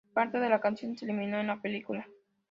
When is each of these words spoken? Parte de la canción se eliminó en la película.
Parte 0.15 0.39
de 0.39 0.49
la 0.49 0.59
canción 0.59 0.97
se 0.97 1.05
eliminó 1.05 1.39
en 1.39 1.45
la 1.45 1.61
película. 1.61 2.07